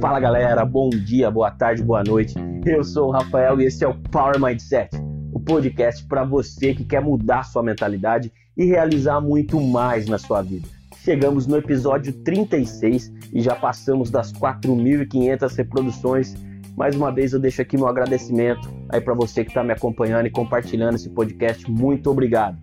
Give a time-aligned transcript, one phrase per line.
[0.00, 2.34] Fala galera, bom dia, boa tarde, boa noite.
[2.64, 4.90] Eu sou o Rafael e esse é o Power Mindset,
[5.32, 10.42] o podcast para você que quer mudar sua mentalidade e realizar muito mais na sua
[10.42, 10.68] vida.
[10.98, 16.34] Chegamos no episódio 36 e já passamos das 4.500 reproduções.
[16.76, 20.26] Mais uma vez eu deixo aqui meu agradecimento aí para você que está me acompanhando
[20.26, 21.70] e compartilhando esse podcast.
[21.70, 22.58] Muito obrigado.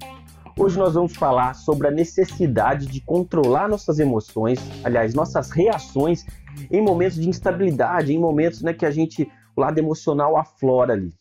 [0.55, 6.23] Hoje nós vamos falar sobre a necessidade de controlar nossas emoções, aliás, nossas reações
[6.69, 11.11] em momentos de instabilidade, em momentos né, que a gente, o lado emocional aflora ali.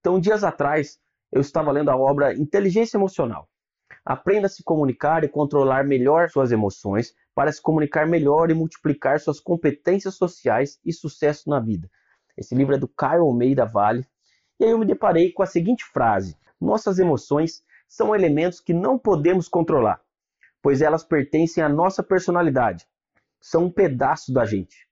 [0.00, 0.98] Então, dias atrás,
[1.30, 3.48] eu estava lendo a obra Inteligência Emocional.
[4.04, 9.20] Aprenda a se comunicar e controlar melhor suas emoções para se comunicar melhor e multiplicar
[9.20, 11.88] suas competências sociais e sucesso na vida.
[12.36, 14.04] Esse livro é do Caio Almeida Vale.
[14.58, 18.98] E aí eu me deparei com a seguinte frase: Nossas emoções são elementos que não
[18.98, 20.00] podemos controlar,
[20.62, 22.86] pois elas pertencem à nossa personalidade.
[23.38, 24.88] São um pedaço da gente.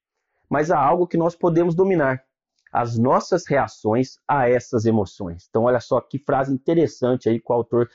[0.50, 2.22] Mas há algo que nós podemos dominar:
[2.70, 5.46] as nossas reações a essas emoções.
[5.48, 7.88] Então, olha só que frase interessante aí que o autor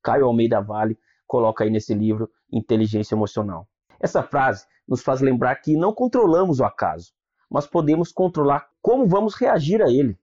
[0.00, 3.66] Caio Almeida Vale coloca aí nesse livro Inteligência Emocional.
[3.98, 7.12] Essa frase nos faz lembrar que não controlamos o acaso,
[7.50, 10.16] mas podemos controlar como vamos reagir a ele.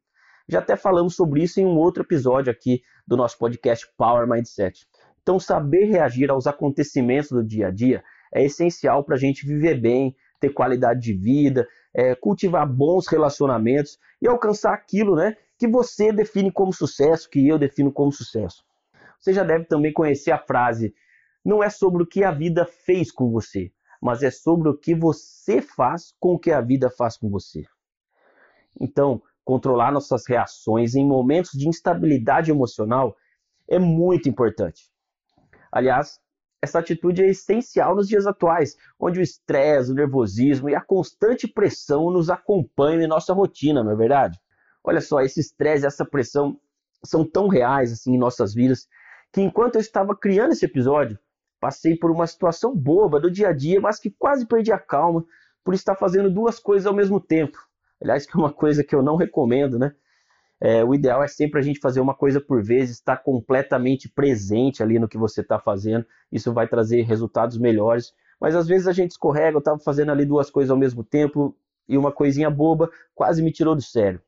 [0.49, 4.87] Já até falamos sobre isso em um outro episódio aqui do nosso podcast Power Mindset.
[5.21, 9.79] Então, saber reagir aos acontecimentos do dia a dia é essencial para a gente viver
[9.79, 16.11] bem, ter qualidade de vida, é, cultivar bons relacionamentos e alcançar aquilo né, que você
[16.11, 18.65] define como sucesso, que eu defino como sucesso.
[19.19, 20.95] Você já deve também conhecer a frase:
[21.45, 24.95] não é sobre o que a vida fez com você, mas é sobre o que
[24.95, 27.65] você faz com o que a vida faz com você.
[28.81, 33.15] Então, controlar nossas reações em momentos de instabilidade emocional
[33.67, 34.91] é muito importante.
[35.71, 36.19] Aliás,
[36.61, 41.47] essa atitude é essencial nos dias atuais, onde o estresse, o nervosismo e a constante
[41.47, 44.39] pressão nos acompanham em nossa rotina, não é verdade?
[44.83, 46.59] Olha só, esse estresse e essa pressão
[47.03, 48.87] são tão reais assim em nossas vidas
[49.33, 51.17] que enquanto eu estava criando esse episódio,
[51.59, 55.25] passei por uma situação boba do dia a dia, mas que quase perdi a calma
[55.63, 57.57] por estar fazendo duas coisas ao mesmo tempo.
[58.01, 59.93] Aliás, que é uma coisa que eu não recomendo, né?
[60.61, 64.83] É, o ideal é sempre a gente fazer uma coisa por vez, estar completamente presente
[64.83, 66.05] ali no que você está fazendo.
[66.31, 68.13] Isso vai trazer resultados melhores.
[68.41, 71.55] Mas às vezes a gente escorrega, eu estava fazendo ali duas coisas ao mesmo tempo
[71.87, 74.21] e uma coisinha boba quase me tirou do sério.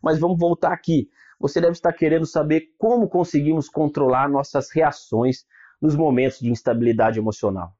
[0.00, 1.10] Mas vamos voltar aqui.
[1.40, 5.44] Você deve estar querendo saber como conseguimos controlar nossas reações
[5.80, 7.72] nos momentos de instabilidade emocional.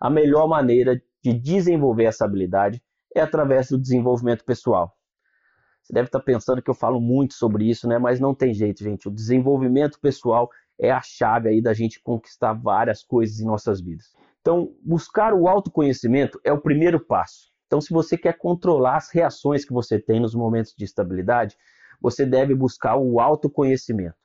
[0.00, 2.82] A melhor maneira de desenvolver essa habilidade
[3.18, 4.92] é através do desenvolvimento pessoal.
[5.82, 7.98] Você deve estar pensando que eu falo muito sobre isso, né?
[7.98, 9.08] Mas não tem jeito, gente.
[9.08, 14.12] O desenvolvimento pessoal é a chave aí da gente conquistar várias coisas em nossas vidas.
[14.40, 17.50] Então, buscar o autoconhecimento é o primeiro passo.
[17.66, 21.56] Então, se você quer controlar as reações que você tem nos momentos de estabilidade,
[22.00, 24.16] você deve buscar o autoconhecimento.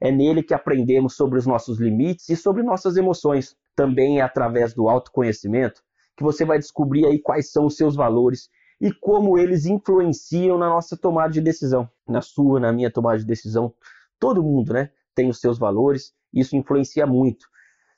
[0.00, 3.56] É nele que aprendemos sobre os nossos limites e sobre nossas emoções.
[3.74, 5.82] Também é através do autoconhecimento
[6.16, 8.48] que você vai descobrir aí quais são os seus valores
[8.80, 13.24] e como eles influenciam na nossa tomada de decisão, na sua, na minha tomada de
[13.24, 13.72] decisão.
[14.18, 17.46] Todo mundo, né, tem os seus valores, isso influencia muito.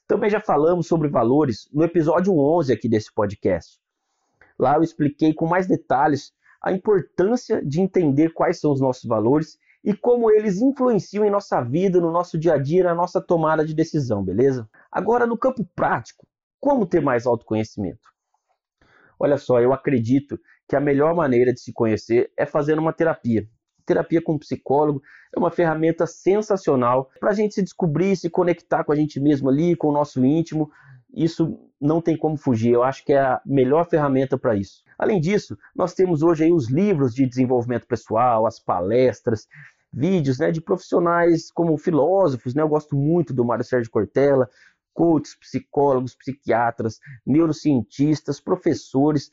[0.06, 3.80] Também já falamos sobre valores no episódio 11 aqui desse podcast.
[4.58, 9.58] Lá eu expliquei com mais detalhes a importância de entender quais são os nossos valores
[9.84, 13.64] e como eles influenciam em nossa vida, no nosso dia a dia, na nossa tomada
[13.64, 14.68] de decisão, beleza?
[14.90, 16.26] Agora, no campo prático,
[16.60, 18.08] como ter mais autoconhecimento?
[19.18, 23.48] Olha só, eu acredito que a melhor maneira de se conhecer é fazendo uma terapia.
[23.84, 25.00] Terapia com um psicólogo
[25.34, 29.48] é uma ferramenta sensacional para a gente se descobrir, se conectar com a gente mesmo
[29.48, 30.70] ali, com o nosso íntimo.
[31.14, 32.72] Isso não tem como fugir.
[32.72, 34.82] Eu acho que é a melhor ferramenta para isso.
[34.98, 39.46] Além disso, nós temos hoje aí os livros de desenvolvimento pessoal, as palestras,
[39.92, 42.54] vídeos né, de profissionais como filósofos.
[42.54, 42.62] Né?
[42.62, 44.48] Eu gosto muito do Mário Sérgio Cortella,
[44.96, 49.30] coaches, psicólogos, psiquiatras, neurocientistas, professores.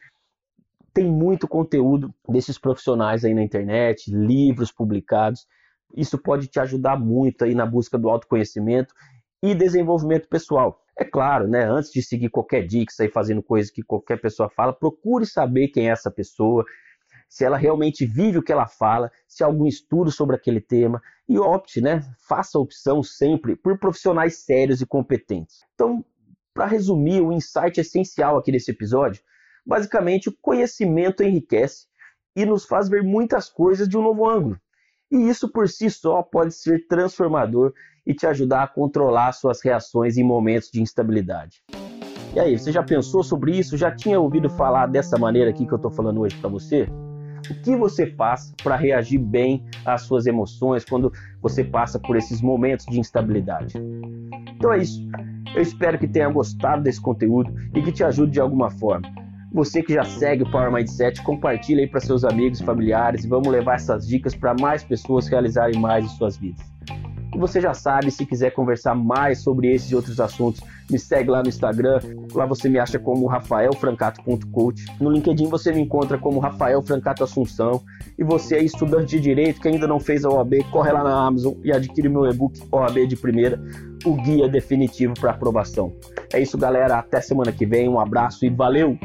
[0.93, 5.47] Tem muito conteúdo desses profissionais aí na internet, livros publicados.
[5.95, 8.93] Isso pode te ajudar muito aí na busca do autoconhecimento
[9.41, 10.79] e desenvolvimento pessoal.
[10.97, 14.73] É claro, né, antes de seguir qualquer dica, sair fazendo coisas que qualquer pessoa fala,
[14.73, 16.63] procure saber quem é essa pessoa,
[17.33, 21.01] se ela realmente vive o que ela fala, se há algum estudo sobre aquele tema
[21.27, 22.05] e opte, né?
[22.27, 25.61] Faça a opção sempre por profissionais sérios e competentes.
[25.73, 26.05] Então,
[26.53, 29.23] para resumir, o insight essencial aqui desse episódio,
[29.65, 31.87] basicamente o conhecimento enriquece
[32.35, 34.59] e nos faz ver muitas coisas de um novo ângulo.
[35.11, 37.73] E isso por si só pode ser transformador
[38.05, 41.63] e te ajudar a controlar suas reações em momentos de instabilidade.
[42.35, 43.75] E aí, você já pensou sobre isso?
[43.75, 46.87] Já tinha ouvido falar dessa maneira aqui que eu estou falando hoje para você?
[47.49, 51.11] O que você faz para reagir bem às suas emoções quando
[51.41, 53.77] você passa por esses momentos de instabilidade?
[54.55, 55.05] Então é isso.
[55.55, 59.07] Eu espero que tenha gostado desse conteúdo e que te ajude de alguma forma.
[59.51, 63.27] Você que já segue o Power Mindset, compartilhe aí para seus amigos e familiares e
[63.27, 66.65] vamos levar essas dicas para mais pessoas realizarem mais em suas vidas.
[67.33, 71.29] E você já sabe, se quiser conversar mais sobre esses e outros assuntos, me segue
[71.29, 71.99] lá no Instagram.
[72.33, 74.85] Lá você me acha como rafaelfrancato.coach.
[74.99, 77.81] No LinkedIn você me encontra como Rafael Francato Assunção.
[78.17, 81.25] E você é estudante de direito que ainda não fez a OAB, corre lá na
[81.25, 83.59] Amazon e adquire meu e-book OAB de primeira,
[84.05, 85.93] o guia definitivo para aprovação.
[86.31, 86.99] É isso, galera.
[86.99, 87.89] Até semana que vem.
[87.89, 88.97] Um abraço e valeu!